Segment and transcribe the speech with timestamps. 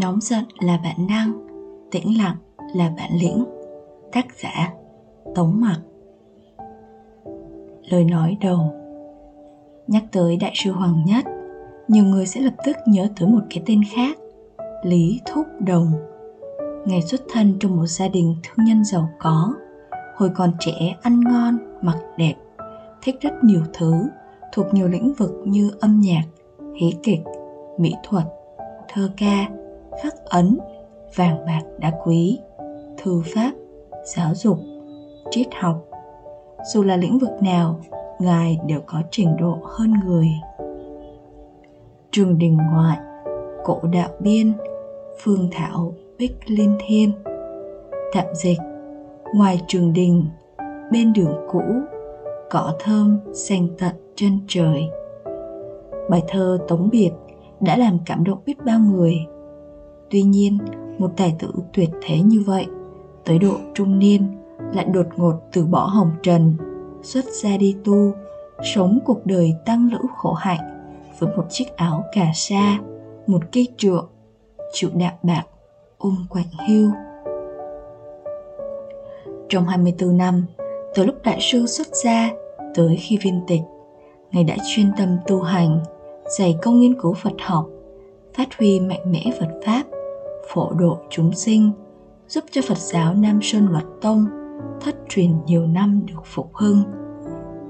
[0.00, 1.32] nóng giận là bản năng
[1.90, 2.36] tĩnh lặng
[2.74, 3.44] là bản lĩnh,
[4.12, 4.72] tác giả
[5.34, 5.80] tống mặc.
[7.90, 8.74] Lời nói đầu.
[9.86, 11.24] Nhắc tới đại sư hoàng nhất,
[11.88, 14.18] nhiều người sẽ lập tức nhớ tới một cái tên khác,
[14.84, 15.92] lý thúc đồng.
[16.86, 19.54] Ngày xuất thân trong một gia đình thương nhân giàu có,
[20.16, 22.34] hồi còn trẻ ăn ngon, mặc đẹp,
[23.02, 23.92] thích rất nhiều thứ,
[24.52, 26.22] thuộc nhiều lĩnh vực như âm nhạc,
[26.80, 27.20] hí kịch,
[27.78, 28.24] mỹ thuật,
[28.88, 29.48] thơ ca
[30.02, 30.58] khắc ấn,
[31.14, 32.38] vàng bạc đá quý,
[32.98, 33.52] thư pháp,
[34.04, 34.58] giáo dục,
[35.30, 35.76] triết học.
[36.74, 37.80] Dù là lĩnh vực nào,
[38.18, 40.28] ngài đều có trình độ hơn người.
[42.10, 42.98] Trường đình ngoại,
[43.64, 44.52] cổ đạo biên,
[45.18, 47.12] phương thảo, bích liên thiên.
[48.12, 48.58] Tạm dịch,
[49.34, 50.26] ngoài trường đình,
[50.92, 51.62] bên đường cũ,
[52.50, 54.82] cỏ thơm xanh tận chân trời.
[56.10, 57.10] Bài thơ tống biệt
[57.60, 59.14] đã làm cảm động biết bao người
[60.10, 60.58] tuy nhiên,
[60.98, 62.66] một tài tử tuyệt thế như vậy,
[63.24, 64.26] tới độ trung niên,
[64.74, 66.54] lại đột ngột từ bỏ hồng trần,
[67.02, 68.12] xuất gia đi tu,
[68.74, 72.78] sống cuộc đời tăng lữ khổ hạnh với một chiếc áo cà sa,
[73.26, 74.08] một cây trượng,
[74.72, 75.44] chịu đạm bạc,
[75.98, 76.90] ôm quạnh hưu
[79.50, 80.46] trong 24 năm,
[80.94, 82.30] từ lúc đại sư xuất gia
[82.74, 83.60] tới khi viên tịch,
[84.32, 85.80] ngài đã chuyên tâm tu hành,
[86.38, 87.66] dày công nghiên cứu phật học,
[88.34, 89.82] phát huy mạnh mẽ phật pháp
[90.54, 91.70] phổ độ chúng sinh,
[92.28, 94.26] giúp cho phật giáo nam sơn luật tông
[94.80, 96.82] thất truyền nhiều năm được phục hưng.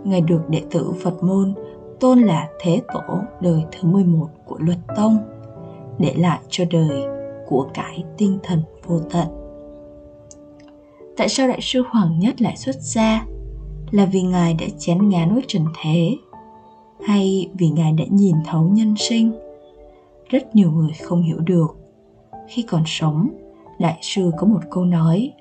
[0.05, 1.55] Ngài được đệ tử phật môn
[2.01, 5.19] tôn là thế tổ đời thứ 11 của luật tông,
[5.98, 7.03] để lại cho đời
[7.48, 9.27] của cải tinh thần vô tận.
[11.17, 13.27] Tại sao đại sư hoàng nhất lại xuất gia?
[13.91, 16.17] Là vì ngài đã chán ngán với trần thế,
[17.05, 19.33] hay vì ngài đã nhìn thấu nhân sinh?
[20.28, 21.80] Rất nhiều người không hiểu được
[22.51, 23.29] khi còn sống
[23.79, 25.33] đại sư có một câu nói,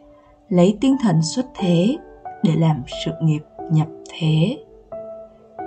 [0.50, 1.98] lấy tinh thần xuất thế
[2.44, 3.42] để làm sự nghiệp
[3.72, 4.58] nhập thế.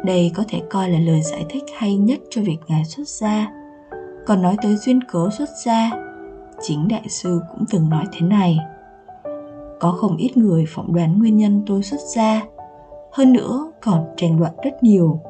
[0.04, 3.52] Đây có thể coi là lời giải thích hay nhất cho việc ngài xuất gia.
[4.26, 5.90] Còn nói tới duyên cớ xuất gia,
[6.62, 8.58] chính đại sư cũng từng nói thế này.
[9.80, 12.42] Có không ít người phỏng đoán nguyên nhân tôi xuất gia,
[13.12, 15.20] hơn nữa còn tranh luận rất nhiều.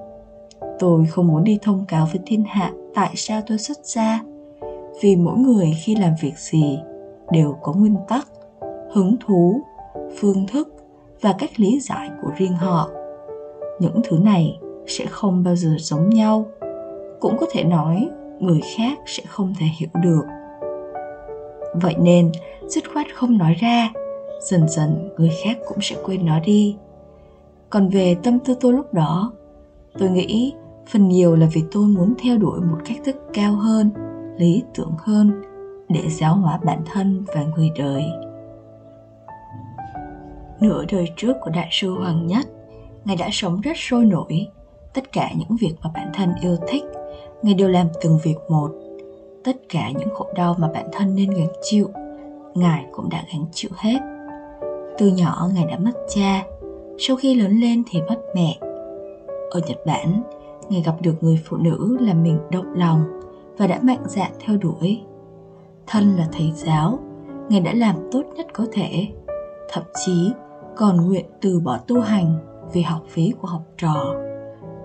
[0.78, 4.20] Tôi không muốn đi thông cáo với thiên hạ tại sao tôi xuất gia
[5.00, 6.78] vì mỗi người khi làm việc gì
[7.30, 8.28] đều có nguyên tắc,
[8.92, 9.60] hứng thú,
[10.18, 10.74] phương thức
[11.20, 12.90] và cách lý giải của riêng họ.
[13.80, 16.46] Những thứ này sẽ không bao giờ giống nhau.
[17.20, 18.08] Cũng có thể nói
[18.40, 20.22] người khác sẽ không thể hiểu được.
[21.74, 22.32] Vậy nên,
[22.66, 23.92] dứt khoát không nói ra,
[24.40, 26.76] dần dần người khác cũng sẽ quên nó đi.
[27.70, 29.32] Còn về tâm tư tôi lúc đó,
[29.98, 30.54] tôi nghĩ
[30.88, 33.90] phần nhiều là vì tôi muốn theo đuổi một cách thức cao hơn
[34.38, 35.42] lý tưởng hơn
[35.88, 38.04] để giáo hóa bản thân và người đời.
[40.60, 42.46] Nửa đời trước của đại sư hoàng nhất,
[43.04, 44.46] ngài đã sống rất sôi nổi.
[44.94, 46.84] Tất cả những việc mà bản thân yêu thích,
[47.42, 48.70] ngài đều làm từng việc một.
[49.44, 51.88] Tất cả những khổ đau mà bản thân nên gánh chịu,
[52.54, 53.98] ngài cũng đã gánh chịu hết.
[54.98, 56.44] Từ nhỏ ngài đã mất cha,
[56.98, 58.58] sau khi lớn lên thì mất mẹ.
[59.50, 60.22] Ở nhật bản,
[60.68, 63.04] ngài gặp được người phụ nữ làm mình động lòng
[63.62, 65.00] và đã mạnh dạn theo đuổi.
[65.86, 66.98] Thân là thầy giáo,
[67.48, 69.08] ngài đã làm tốt nhất có thể,
[69.70, 70.32] thậm chí
[70.76, 72.38] còn nguyện từ bỏ tu hành
[72.72, 74.14] vì học phí của học trò.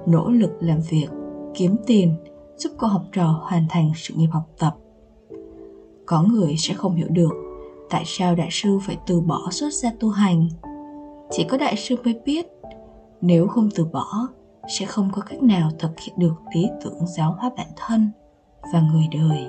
[0.05, 1.07] Nỗ lực làm việc,
[1.53, 2.15] kiếm tiền
[2.57, 4.75] giúp cô học trò hoàn thành sự nghiệp học tập.
[6.05, 7.33] Có người sẽ không hiểu được
[7.89, 10.47] tại sao đại sư phải từ bỏ xuất gia tu hành.
[11.31, 12.47] Chỉ có đại sư mới biết,
[13.21, 14.27] nếu không từ bỏ,
[14.79, 18.11] sẽ không có cách nào thực hiện được lý tưởng giáo hóa bản thân
[18.73, 19.47] và người đời.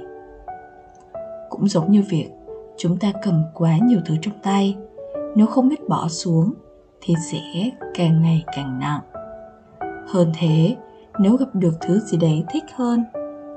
[1.51, 2.31] Cũng giống như việc
[2.77, 4.77] chúng ta cầm quá nhiều thứ trong tay,
[5.37, 6.53] nếu không biết bỏ xuống
[7.01, 9.01] thì sẽ càng ngày càng nặng.
[10.09, 10.77] Hơn thế,
[11.21, 13.05] nếu gặp được thứ gì đấy thích hơn,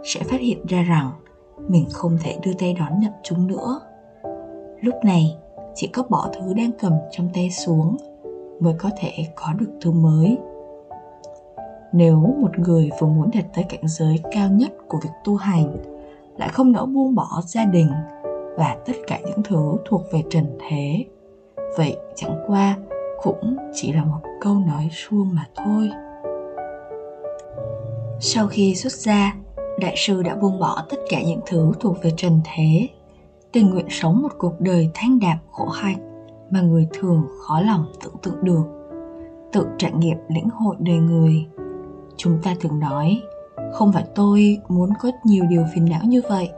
[0.04, 1.12] sẽ phát hiện ra rằng
[1.68, 3.80] mình không thể đưa tay đón nhận chúng nữa.
[4.82, 5.38] Lúc này,
[5.76, 7.98] chỉ có bỏ thứ đang cầm trong tay xuống
[8.60, 10.38] mới có thể có được thứ mới
[11.94, 15.78] nếu một người vừa muốn đạt tới cảnh giới cao nhất của việc tu hành,
[16.38, 17.90] lại không nỡ buông bỏ gia đình
[18.58, 21.06] và tất cả những thứ thuộc về trần thế,
[21.78, 22.78] vậy chẳng qua
[23.24, 25.90] cũng chỉ là một câu nói suông mà thôi.
[28.20, 29.36] Sau khi xuất gia,
[29.80, 32.88] đại sư đã buông bỏ tất cả những thứ thuộc về trần thế,
[33.52, 37.86] tình nguyện sống một cuộc đời thanh đạm khổ hạnh mà người thường khó lòng
[38.04, 38.64] tưởng tượng được,
[39.54, 41.46] tự trải nghiệm lĩnh hội đời người
[42.18, 43.22] chúng ta thường nói,
[43.74, 46.50] không phải tôi muốn có nhiều điều phiền não như vậy.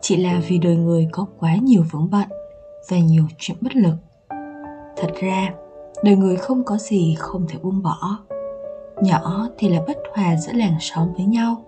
[0.00, 2.28] Chỉ là vì đời người có quá nhiều vướng bận
[2.88, 3.94] và nhiều chuyện bất lực.
[4.96, 5.54] Thật ra,
[6.04, 8.18] đời người không có gì không thể buông bỏ.
[9.02, 11.64] Nhỏ thì là bất hòa giữa làng xóm với nhau.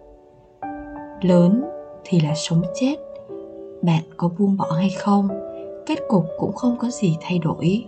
[1.21, 1.65] Lớn
[2.05, 2.97] thì là sống chết.
[3.83, 5.29] Bạn có buông bỏ hay không,
[5.87, 7.85] kết cục cũng không có gì thay đổi.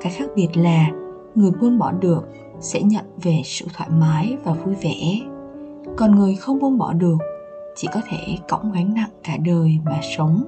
[0.00, 0.86] Cái khác biệt là,
[1.34, 2.28] người buông bỏ được
[2.60, 5.20] sẽ nhận về sự thoải mái và vui vẻ.
[5.96, 7.18] Còn người không buông bỏ được,
[7.76, 10.44] chỉ có thể cõng gánh nặng cả đời mà sống,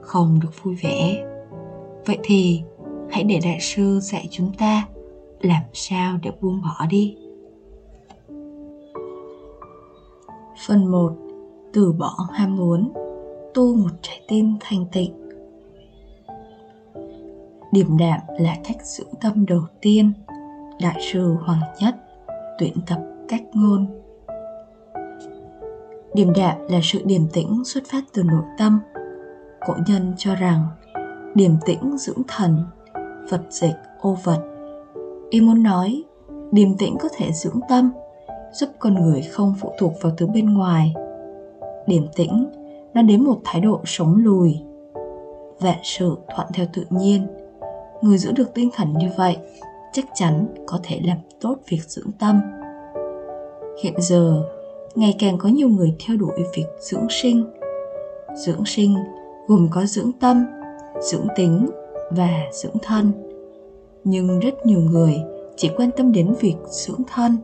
[0.00, 1.24] không được vui vẻ.
[2.06, 2.62] Vậy thì,
[3.10, 4.88] hãy để đại sư dạy chúng ta
[5.40, 7.16] làm sao để buông bỏ đi.
[10.66, 11.12] Phần 1
[11.72, 12.92] từ bỏ ham muốn,
[13.54, 15.28] tu một trái tim thanh tịnh.
[17.72, 20.12] Điểm đạm là cách dưỡng tâm đầu tiên
[20.80, 21.94] đại sư hoàng nhất
[22.58, 22.98] tuyển tập
[23.28, 23.86] cách ngôn.
[26.14, 28.80] Điềm đạm là sự điềm tĩnh xuất phát từ nội tâm.
[29.66, 30.66] Cổ nhân cho rằng
[31.34, 32.64] điềm tĩnh dưỡng thần
[33.30, 34.38] vật dịch ô vật.
[35.30, 36.02] Y muốn nói,
[36.52, 37.92] điềm tĩnh có thể dưỡng tâm,
[38.52, 40.94] giúp con người không phụ thuộc vào thứ bên ngoài.
[41.86, 42.50] Điềm tĩnh,
[42.94, 44.60] nó đến một thái độ sống lùi.
[45.60, 47.26] Vạn sự thuận theo tự nhiên,
[48.02, 49.36] người giữ được tinh thần như vậy
[49.92, 52.40] chắc chắn có thể làm tốt việc dưỡng tâm.
[53.82, 54.42] Hiện giờ,
[54.94, 57.44] ngày càng có nhiều người theo đuổi việc dưỡng sinh.
[58.34, 58.94] Dưỡng sinh
[59.46, 60.46] gồm có dưỡng tâm,
[61.00, 61.66] dưỡng tính
[62.10, 63.12] và dưỡng thân.
[64.04, 65.14] Nhưng rất nhiều người
[65.56, 67.36] chỉ quan tâm đến việc dưỡng thân,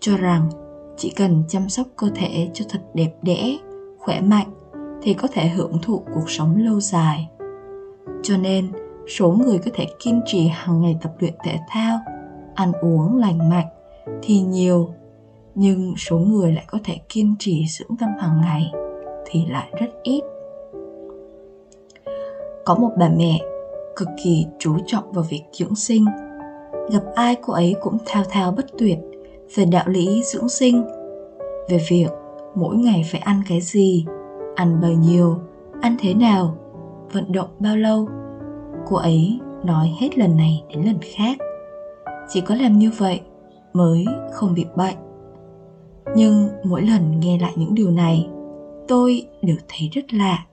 [0.00, 0.48] cho rằng
[0.96, 3.58] chỉ cần chăm sóc cơ thể cho thật đẹp đẽ,
[3.98, 4.46] khỏe mạnh
[5.02, 7.28] thì có thể hưởng thụ cuộc sống lâu dài.
[8.22, 8.72] Cho nên
[9.08, 11.98] số người có thể kiên trì hàng ngày tập luyện thể thao,
[12.54, 13.66] ăn uống lành mạnh
[14.22, 14.88] thì nhiều,
[15.54, 18.72] nhưng số người lại có thể kiên trì dưỡng tâm hàng ngày
[19.26, 20.22] thì lại rất ít.
[22.64, 23.40] Có một bà mẹ
[23.96, 26.04] cực kỳ chú trọng vào việc dưỡng sinh.
[26.92, 28.98] Gặp ai cô ấy cũng thao thao bất tuyệt
[29.54, 30.84] về đạo lý dưỡng sinh,
[31.68, 32.08] về việc
[32.54, 34.04] mỗi ngày phải ăn cái gì,
[34.54, 35.36] ăn bao nhiêu,
[35.80, 36.56] ăn thế nào,
[37.12, 38.08] vận động bao lâu
[38.86, 41.38] cô ấy nói hết lần này đến lần khác.
[42.28, 43.20] Chỉ có làm như vậy
[43.72, 44.96] mới không bị bệnh.
[46.16, 48.28] Nhưng mỗi lần nghe lại những điều này,
[48.88, 50.46] tôi đều thấy rất lạ.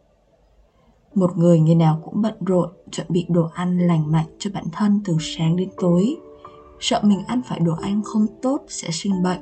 [1.16, 4.66] Một người ngày nào cũng bận rộn, chuẩn bị đồ ăn lành mạnh cho bản
[4.72, 6.16] thân từ sáng đến tối.
[6.80, 9.42] Sợ mình ăn phải đồ ăn không tốt sẽ sinh bệnh.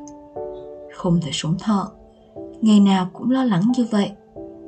[0.93, 1.91] Không thể sống thọ
[2.61, 4.11] ngày nào cũng lo lắng như vậy.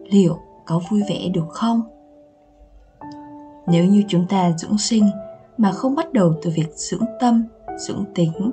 [0.04, 1.82] Liệu có vui vẻ được không?
[3.68, 5.10] Nếu như chúng ta dưỡng sinh
[5.58, 7.46] mà không bắt đầu từ việc dưỡng tâm,
[7.78, 8.52] dưỡng tính,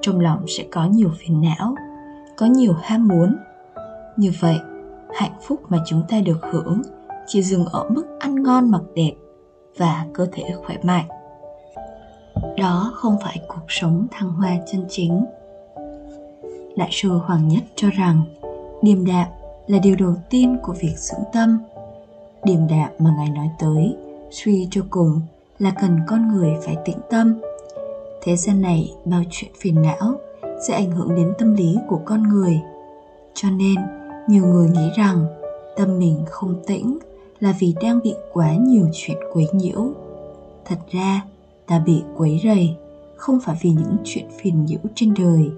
[0.00, 1.74] trong lòng sẽ có nhiều phiền não,
[2.36, 3.36] có nhiều ham muốn.
[4.16, 4.58] Như vậy,
[5.14, 6.82] hạnh phúc mà chúng ta được hưởng
[7.26, 9.12] chỉ dừng ở mức ăn ngon mặc đẹp
[9.76, 11.08] và cơ thể khỏe mạnh.
[12.56, 15.24] Đó không phải cuộc sống thăng hoa chân chính.
[16.76, 18.22] Đại sư hoàng nhất cho rằng,
[18.82, 19.26] điềm đạm
[19.66, 21.58] là điều đầu tiên của việc dưỡng tâm.
[22.44, 23.96] Điềm đạm mà ngài nói tới
[24.30, 25.20] suy cho cùng
[25.58, 27.34] là cần con người phải tĩnh tâm.
[28.22, 30.14] Thế gian này bao chuyện phiền não
[30.68, 32.60] sẽ ảnh hưởng đến tâm lý của con người.
[33.34, 33.74] Cho nên,
[34.28, 35.26] nhiều người nghĩ rằng
[35.76, 36.98] tâm mình không tĩnh
[37.40, 39.88] là vì đang bị quá nhiều chuyện quấy nhiễu.
[40.64, 41.22] Thật ra
[41.66, 42.76] ta bị quấy rầy
[43.16, 45.50] không phải vì những chuyện phiền nhiễu trên đời,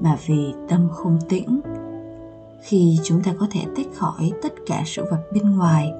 [0.00, 1.60] mà vì tâm không tĩnh.
[2.62, 5.92] Khi chúng ta có thể tách khỏi tất cả sự vật bên ngoài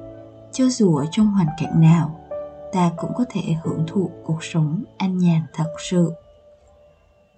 [0.59, 2.21] cho dù ở trong hoàn cảnh nào,
[2.73, 6.13] ta cũng có thể hưởng thụ cuộc sống an nhàn thật sự.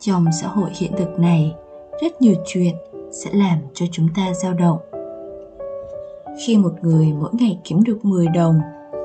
[0.00, 1.54] Trong xã hội hiện thực này,
[2.02, 2.74] rất nhiều chuyện
[3.10, 4.78] sẽ làm cho chúng ta dao động.
[6.46, 8.60] Khi một người mỗi ngày kiếm được 10 đồng,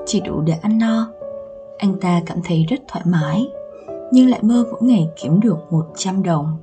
[0.05, 1.07] chỉ đủ để ăn no,
[1.77, 3.47] anh ta cảm thấy rất thoải mái,
[4.11, 6.57] nhưng lại mơ mỗi ngày kiếm được 100 đồng.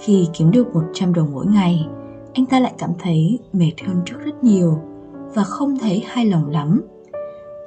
[0.00, 1.86] Khi kiếm được 100 đồng mỗi ngày,
[2.34, 4.91] anh ta lại cảm thấy mệt hơn trước rất nhiều
[5.34, 6.82] và không thấy hài lòng lắm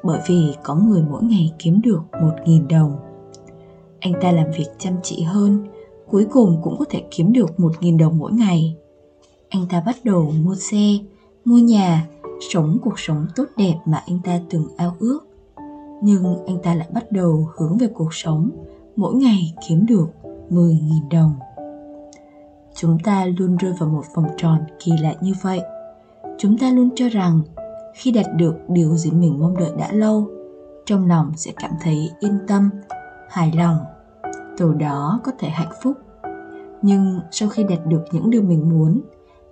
[0.03, 2.95] bởi vì có người mỗi ngày kiếm được 1.000 đồng.
[3.99, 5.67] Anh ta làm việc chăm chỉ hơn,
[6.11, 8.75] cuối cùng cũng có thể kiếm được 1.000 đồng mỗi ngày.
[9.49, 10.97] Anh ta bắt đầu mua xe,
[11.45, 12.07] mua nhà,
[12.53, 15.19] sống cuộc sống tốt đẹp mà anh ta từng ao ước.
[16.01, 18.49] Nhưng anh ta lại bắt đầu hướng về cuộc sống
[18.95, 20.07] mỗi ngày kiếm được
[20.49, 21.33] 10.000 đồng.
[22.75, 25.61] Chúng ta luôn rơi vào một vòng tròn kỳ lạ như vậy.
[26.37, 27.41] Chúng ta luôn cho rằng
[27.93, 30.27] khi đạt được điều gì mình mong đợi đã lâu,
[30.85, 32.69] trong lòng sẽ cảm thấy yên tâm,
[33.29, 33.77] hài lòng,
[34.57, 35.97] từ đó có thể hạnh phúc.
[36.81, 39.01] Nhưng sau khi đạt được những điều mình muốn,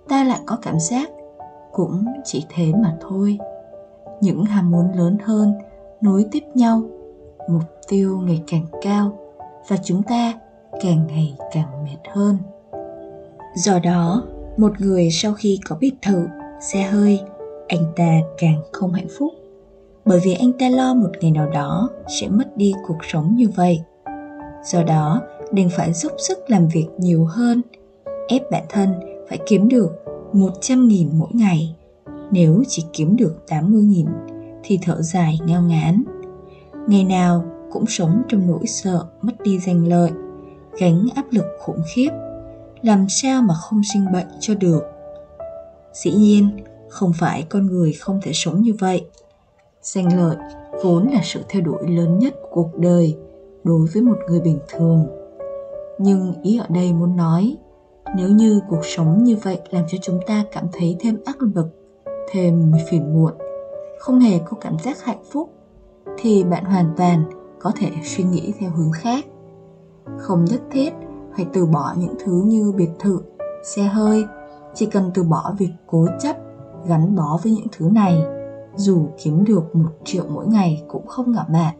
[0.08, 1.10] ta lại có cảm giác
[1.72, 3.38] cũng chỉ thế mà thôi.
[4.20, 5.52] Những ham muốn lớn hơn
[6.00, 6.82] nối tiếp nhau,
[7.48, 9.18] mục tiêu ngày càng cao
[9.68, 10.32] và chúng ta
[10.82, 12.38] càng ngày càng mệt hơn.
[13.54, 14.22] Do đó,
[14.56, 16.26] một người sau khi có biệt thự
[16.60, 17.20] xe hơi,
[17.68, 19.32] anh ta càng không hạnh phúc.
[20.04, 21.88] Bởi vì anh ta lo một ngày nào đó
[22.20, 23.80] sẽ mất đi cuộc sống như vậy.
[24.64, 25.20] Do đó,
[25.52, 27.62] đành phải giúp sức làm việc nhiều hơn,
[28.28, 28.88] ép bản thân
[29.28, 29.90] phải kiếm được
[30.32, 31.76] 100.000 mỗi ngày.
[32.30, 34.06] Nếu chỉ kiếm được 80.000
[34.64, 36.04] thì thở dài ngao ngán.
[36.86, 40.10] Ngày nào cũng sống trong nỗi sợ mất đi danh lợi,
[40.78, 42.10] gánh áp lực khủng khiếp.
[42.82, 44.93] Làm sao mà không sinh bệnh cho được?
[45.94, 46.48] Dĩ nhiên,
[46.88, 49.06] không phải con người không thể sống như vậy.
[49.82, 50.36] Danh lợi
[50.82, 53.16] vốn là sự theo đuổi lớn nhất của cuộc đời
[53.64, 55.06] đối với một người bình thường.
[55.98, 57.56] Nhưng ý ở đây muốn nói,
[58.16, 61.66] nếu như cuộc sống như vậy làm cho chúng ta cảm thấy thêm áp lực,
[62.30, 63.32] thêm phiền muộn,
[63.98, 65.50] không hề có cảm giác hạnh phúc,
[66.18, 67.24] thì bạn hoàn toàn
[67.60, 69.24] có thể suy nghĩ theo hướng khác.
[70.18, 70.90] Không nhất thiết
[71.36, 73.20] phải từ bỏ những thứ như biệt thự,
[73.64, 74.24] xe hơi
[74.74, 76.36] chỉ cần từ bỏ việc cố chấp,
[76.86, 78.22] gắn bó với những thứ này,
[78.76, 81.74] dù kiếm được một triệu mỗi ngày cũng không ngạo mạn,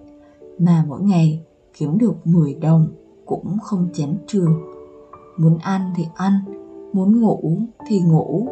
[0.59, 1.43] mà mỗi ngày
[1.79, 2.87] kiếm được 10 đồng
[3.27, 4.63] cũng không chén trường.
[5.37, 6.41] Muốn ăn thì ăn,
[6.93, 7.57] muốn ngủ
[7.89, 8.49] thì ngủ,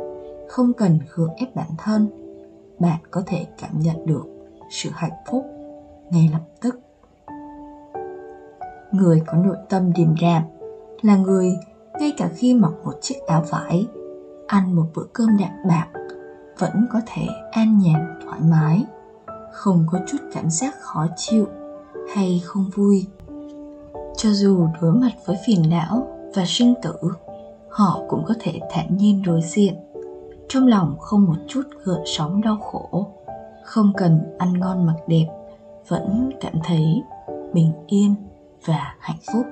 [0.48, 2.08] không cần gượng ép bản thân.
[2.78, 4.24] Bạn có thể cảm nhận được
[4.70, 5.44] sự hạnh phúc
[6.10, 6.80] ngay lập tức.
[8.92, 10.42] Người có nội tâm điềm đạm
[11.02, 11.56] là người
[12.00, 13.86] ngay cả khi mặc một chiếc áo vải
[14.52, 15.86] ăn một bữa cơm đạm bạc,
[16.58, 18.84] vẫn có thể an nhàn, thoải mái.
[19.52, 21.46] Không có chút cảm giác khó chịu
[22.14, 23.06] hay không vui.
[24.16, 26.94] Cho dù đối mặt với phiền não và sinh tử,
[27.68, 29.74] họ cũng có thể thản nhiên đối diện.
[30.48, 33.08] Trong lòng không một chút gợn sóng đau khổ,
[33.64, 35.26] không cần ăn ngon mặc đẹp,
[35.88, 37.02] vẫn cảm thấy
[37.52, 38.14] bình yên
[38.66, 39.46] và hạnh phúc.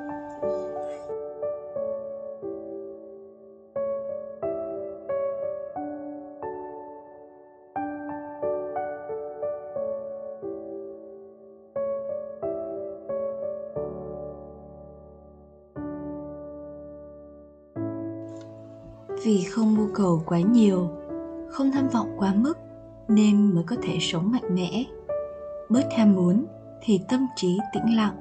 [20.00, 20.88] Cầu quá nhiều,
[21.48, 22.58] không tham vọng quá mức
[23.08, 24.84] nên mới có thể sống mạnh mẽ.
[25.68, 26.44] Bớt ham muốn
[26.82, 28.16] thì tâm trí tĩnh lặng,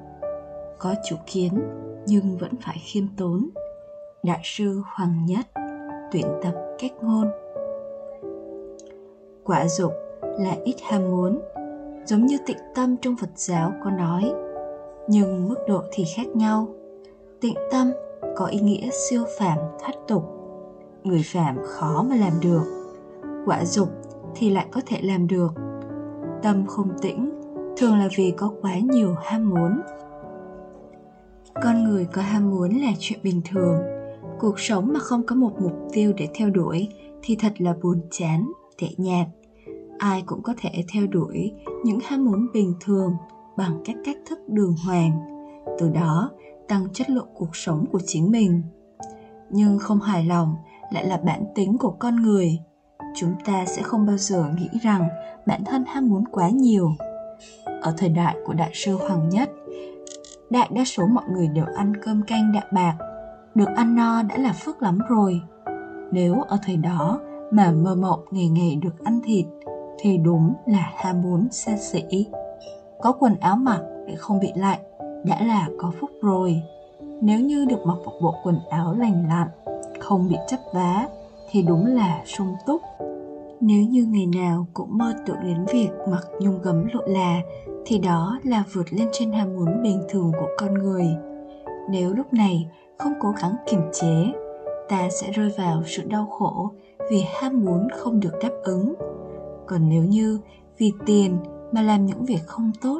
[0.78, 1.60] có chủ kiến
[2.06, 3.48] nhưng vẫn phải khiêm tốn.
[4.22, 5.46] Đại sư hoàng nhất
[6.12, 7.26] tuyển tập cách ngôn.
[9.44, 11.40] Quả dục là ít ham muốn,
[12.04, 14.32] giống như tịnh tâm trong phật giáo có nói,
[15.08, 16.68] nhưng mức độ thì khác nhau.
[17.40, 17.90] Tịnh tâm
[18.36, 20.39] có ý nghĩa siêu phàm thoát tục
[21.04, 22.62] người phạm khó mà làm được.
[23.46, 23.88] Quả dục
[24.34, 25.52] thì lại có thể làm được.
[26.42, 27.30] Tâm không tĩnh
[27.76, 29.80] thường là vì có quá nhiều ham muốn.
[31.62, 33.78] Con người có ham muốn là chuyện bình thường.
[34.38, 36.88] Cuộc sống mà không có một mục tiêu để theo đuổi
[37.22, 39.26] thì thật là buồn chán tệ nhạt.
[39.98, 41.52] Ai cũng có thể theo đuổi
[41.84, 43.12] những ham muốn bình thường
[43.56, 45.20] bằng các cách thức đường hoàng,
[45.78, 46.30] từ đó
[46.68, 48.62] tăng chất lượng cuộc sống của chính mình.
[49.50, 50.54] Nhưng không hài lòng
[50.90, 52.58] lại là bản tính của con người.
[53.16, 55.08] Chúng ta sẽ không bao giờ nghĩ rằng
[55.46, 56.92] bản thân ham muốn quá nhiều.
[57.82, 59.50] Ở thời đại của đại sư hoàng nhất,
[60.50, 62.96] đại đa số mọi người đều ăn cơm canh đạm bạc,
[63.54, 65.40] được ăn no đã là phước lắm rồi.
[66.12, 67.20] Nếu ở thời đó
[67.50, 69.46] mà mơ mộng ngày ngày được ăn thịt,
[69.98, 72.26] thì đúng là ham muốn xa xỉ.
[73.00, 74.80] Có quần áo mặc để không bị lạnh
[75.24, 76.62] đã là có phúc rồi.
[77.22, 79.48] Nếu như được mặc một bộ quần áo lành lặn
[80.10, 81.08] không bị chấp vá
[81.50, 82.80] thì đúng là sung túc.
[83.60, 87.40] Nếu như ngày nào cũng mơ tưởng đến việc mặc nhung gấm lộ là,
[87.84, 91.06] thì đó là vượt lên trên ham muốn bình thường của con người.
[91.90, 94.32] Nếu lúc này không cố gắng kiềm chế,
[94.88, 96.70] ta sẽ rơi vào sự đau khổ
[97.10, 98.94] vì ham muốn không được đáp ứng.
[99.66, 100.38] Còn nếu như
[100.78, 101.36] vì tiền
[101.72, 102.98] mà làm những việc không tốt,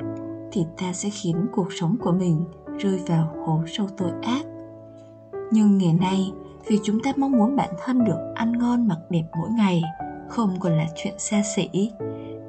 [0.52, 2.44] thì ta sẽ khiến cuộc sống của mình
[2.78, 4.42] rơi vào hố sâu tội ác.
[5.52, 6.32] Nhưng ngày nay
[6.66, 9.82] vì chúng ta mong muốn bản thân được ăn ngon mặc đẹp mỗi ngày,
[10.28, 11.90] không còn là chuyện xa xỉ.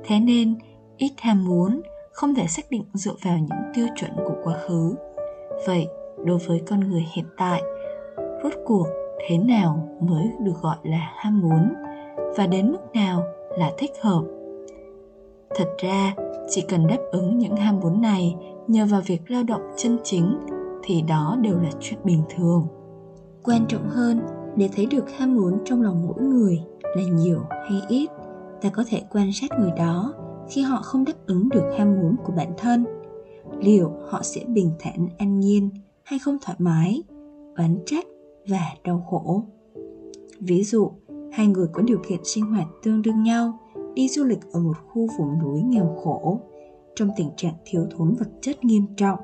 [0.04, 0.56] Thế nên,
[0.98, 4.96] ít ham muốn, không thể xác định dựa vào những tiêu chuẩn của quá khứ.
[5.68, 5.88] Vậy,
[6.26, 7.62] đối với con người hiện tại,
[8.44, 8.88] rốt cuộc
[9.28, 11.74] thế nào mới được gọi là ham muốn
[12.38, 13.24] và đến mức nào
[13.58, 14.22] là thích hợp?
[15.56, 16.16] Thật ra,
[16.50, 18.36] chỉ cần đáp ứng những ham muốn này
[18.68, 20.40] nhờ vào việc lao động chân chính
[20.84, 22.68] thì đó đều là chuyện bình thường
[23.44, 24.20] quan trọng hơn
[24.56, 26.62] để thấy được ham muốn trong lòng mỗi người
[26.96, 28.10] là nhiều hay ít.
[28.62, 30.14] Ta có thể quan sát người đó
[30.50, 32.86] khi họ không đáp ứng được ham muốn của bản thân.
[33.60, 35.70] Liệu họ sẽ bình thản, an nhiên
[36.04, 37.04] hay không thoải mái,
[37.58, 38.06] oán trách
[38.48, 39.44] và đau khổ?
[40.40, 40.92] Ví dụ,
[41.32, 43.60] hai người có điều kiện sinh hoạt tương đương nhau,
[43.94, 46.40] đi du lịch ở một khu vùng núi nghèo khổ.
[46.96, 49.20] Trong tình trạng thiếu thốn vật chất nghiêm trọng,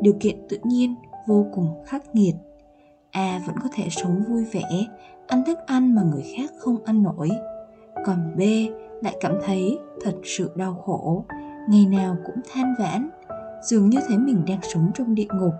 [0.00, 0.94] điều kiện tự nhiên
[1.28, 2.34] vô cùng khắc nghiệt
[3.12, 4.86] a vẫn có thể sống vui vẻ,
[5.26, 7.30] ăn thức ăn mà người khác không ăn nổi.
[8.06, 8.40] Còn b
[9.04, 11.24] lại cảm thấy thật sự đau khổ,
[11.68, 13.08] ngày nào cũng than vãn,
[13.62, 15.52] dường như thấy mình đang sống trong địa ngục.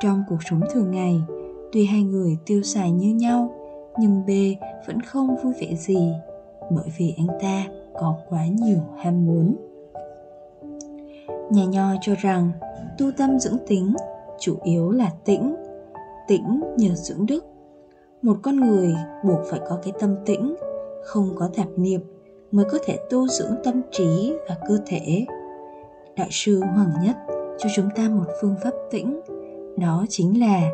[0.00, 1.22] Trong cuộc sống thường ngày,
[1.72, 3.54] tuy hai người tiêu xài như nhau,
[3.98, 4.30] nhưng b
[4.86, 6.12] vẫn không vui vẻ gì,
[6.70, 9.56] bởi vì anh ta có quá nhiều ham muốn.
[11.50, 12.52] Nhà nho cho rằng
[12.98, 13.94] tu tâm dưỡng tính
[14.40, 15.54] chủ yếu là tĩnh
[16.28, 17.44] tĩnh nhờ dưỡng đức.
[18.22, 20.56] Một con người buộc phải có cái tâm tĩnh,
[21.04, 22.00] không có tạp niệm
[22.52, 25.26] mới có thể tu dưỡng tâm trí và cơ thể.
[26.16, 27.16] Đại sư hoàng nhất
[27.58, 29.20] cho chúng ta một phương pháp tĩnh,
[29.78, 30.70] đó chính là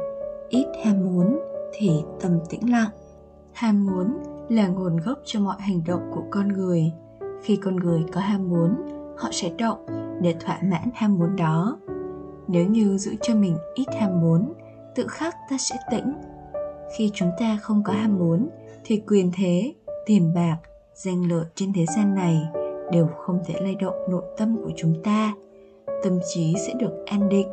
[0.49, 1.39] ít ham muốn
[1.73, 1.91] thì
[2.21, 2.91] tâm tĩnh lặng.
[3.53, 4.13] Ham muốn
[4.49, 6.93] là nguồn gốc cho mọi hành động của con người.
[7.43, 8.75] Khi con người có ham muốn,
[9.17, 9.87] họ sẽ động
[10.21, 11.79] để thỏa mãn ham muốn đó.
[12.49, 14.53] Nếu như giữ cho mình ít ham muốn
[14.95, 16.15] tự khắc ta sẽ tĩnh.
[16.97, 18.49] Khi chúng ta không có ham muốn,
[18.85, 19.75] thì quyền thế,
[20.07, 20.57] tiền bạc,
[20.95, 22.43] danh lợi trên thế gian này
[22.93, 25.35] đều không thể lay động nội tâm của chúng ta.
[26.03, 27.49] Tâm trí sẽ được an định.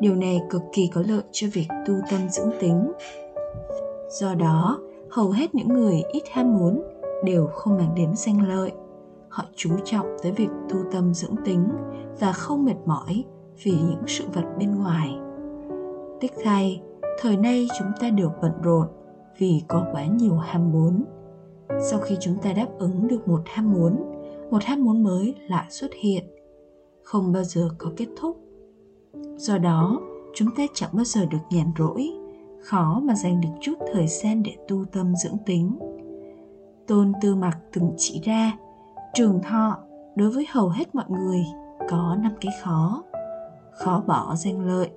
[0.00, 2.92] Điều này cực kỳ có lợi cho việc tu tâm dưỡng tính.
[4.08, 6.82] Do đó, hầu hết những người ít ham muốn
[7.24, 8.72] đều không mang đến danh lợi.
[9.28, 11.68] Họ chú trọng tới việc tu tâm dưỡng tính
[12.20, 13.24] và không mệt mỏi
[13.62, 15.18] vì những sự vật bên ngoài
[16.22, 16.82] tích thay
[17.20, 18.86] thời nay chúng ta đều bận rộn
[19.38, 21.04] vì có quá nhiều ham muốn.
[21.90, 23.96] Sau khi chúng ta đáp ứng được một ham muốn,
[24.50, 26.24] một ham muốn mới lại xuất hiện,
[27.02, 28.36] không bao giờ có kết thúc.
[29.36, 30.00] Do đó,
[30.34, 32.10] chúng ta chẳng bao giờ được nhàn rỗi,
[32.60, 35.78] khó mà dành được chút thời gian để tu tâm dưỡng tính.
[36.86, 38.58] Tôn tư mặc từng chỉ ra,
[39.14, 39.78] trường thọ
[40.16, 41.44] đối với hầu hết mọi người
[41.90, 43.02] có năm cái khó.
[43.72, 44.90] Khó bỏ danh lợi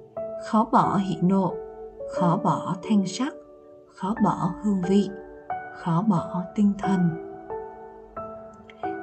[0.46, 1.54] khó bỏ hỷ nộ,
[2.10, 3.34] khó bỏ thanh sắc,
[3.88, 5.10] khó bỏ hương vị,
[5.74, 7.00] khó bỏ tinh thần.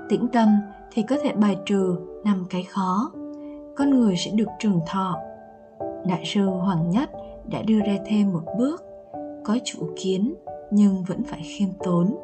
[0.09, 0.49] Tĩnh tâm
[0.91, 3.13] thì có thể bài trừ năm cái khó.
[3.77, 5.19] Con người sẽ được trường thọ.
[6.07, 7.11] Đại sư hoàng nhất
[7.51, 8.83] đã đưa ra thêm một bước.
[9.45, 10.35] Có chủ kiến
[10.71, 12.17] nhưng vẫn phải khiêm tốn.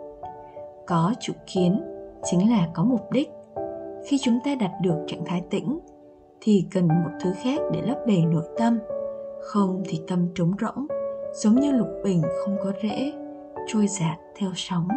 [0.86, 1.82] Có chủ kiến
[2.24, 3.30] chính là có mục đích.
[4.06, 5.78] Khi chúng ta đạt được trạng thái tĩnh
[6.40, 8.78] thì cần một thứ khác để lấp đầy nội tâm
[9.40, 10.86] không thì tâm trống rỗng,
[11.32, 13.12] giống như lục bình không có rễ,
[13.66, 14.88] trôi giạt theo sóng.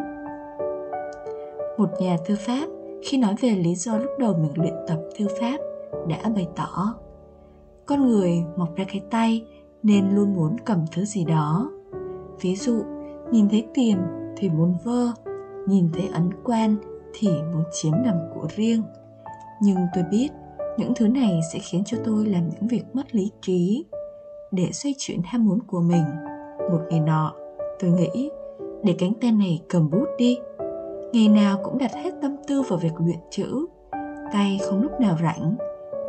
[1.78, 2.68] Một nhà thư pháp,
[3.04, 5.58] khi nói về lý do lúc đầu mình luyện tập thư pháp,
[6.08, 6.96] đã bày tỏ,
[7.86, 9.46] con người mọc ra cái tay
[9.84, 11.72] nên luôn muốn cầm thứ gì đó.
[12.42, 12.84] Ví dụ,
[13.32, 13.98] nhìn thấy tiền
[14.38, 15.08] thì muốn vơ,
[15.68, 16.76] nhìn thấy ấn quan
[17.14, 18.84] thì muốn chiếm làm của riêng.
[19.62, 20.28] Nhưng tôi biết
[20.78, 23.86] những thứ này sẽ khiến cho tôi làm những việc mất lý trí
[24.52, 26.04] để xoay chuyển ham muốn của mình.
[26.72, 27.34] Một ngày nọ,
[27.80, 28.30] tôi nghĩ,
[28.84, 30.40] để cánh tay này cầm bút đi.
[31.14, 33.66] Ngày nào cũng đặt hết tâm tư vào việc luyện chữ.
[34.34, 35.56] Tay không lúc nào rảnh,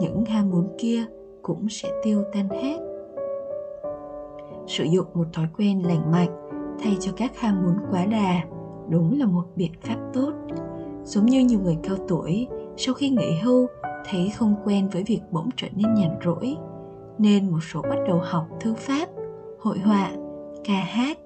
[0.00, 1.04] những ham muốn kia
[1.42, 2.78] cũng sẽ tiêu tan hết.
[4.66, 6.42] Sử dụng một thói quen lành mạnh
[6.82, 8.42] thay cho các ham muốn quá đà
[8.88, 10.32] đúng là một biện pháp tốt.
[11.04, 13.66] Giống như nhiều người cao tuổi, sau khi nghỉ hưu,
[14.10, 16.56] thấy không quen với việc bỗng trở nên nhàn rỗi
[17.18, 19.08] nên một số bắt đầu học thư pháp,
[19.60, 20.12] hội họa,
[20.64, 21.18] ca hát.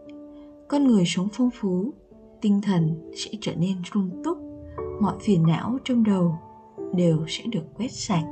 [0.69, 1.93] Con người sống phong phú,
[2.41, 4.39] tinh thần sẽ trở nên sung túc,
[5.01, 6.39] mọi phiền não trong đầu
[6.95, 8.25] đều sẽ được quét sạch.